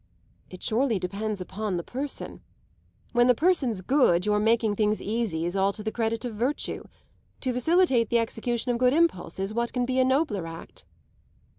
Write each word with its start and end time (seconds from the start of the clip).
"It 0.49 0.63
surely 0.63 0.97
depends 0.97 1.41
upon 1.41 1.77
the 1.77 1.83
person. 1.83 2.41
When 3.11 3.27
the 3.27 3.35
person's 3.35 3.81
good, 3.81 4.25
your 4.25 4.39
making 4.39 4.75
things 4.75 4.99
easy 4.99 5.45
is 5.45 5.55
all 5.55 5.71
to 5.73 5.83
the 5.83 5.91
credit 5.91 6.25
of 6.25 6.33
virtue. 6.33 6.85
To 7.41 7.53
facilitate 7.53 8.09
the 8.09 8.17
execution 8.17 8.71
of 8.71 8.79
good 8.79 8.93
impulses, 8.95 9.53
what 9.53 9.71
can 9.73 9.85
be 9.85 9.99
a 9.99 10.03
nobler 10.03 10.47
act?" 10.47 10.85